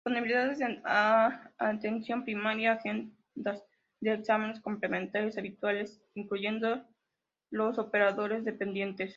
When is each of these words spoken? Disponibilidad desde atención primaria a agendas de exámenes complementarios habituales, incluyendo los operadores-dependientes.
Disponibilidad 0.03 0.47
desde 0.49 0.81
atención 1.59 2.23
primaria 2.23 2.71
a 2.71 2.75
agendas 2.77 3.63
de 3.99 4.13
exámenes 4.13 4.59
complementarios 4.59 5.37
habituales, 5.37 6.01
incluyendo 6.15 6.81
los 7.51 7.77
operadores-dependientes. 7.77 9.09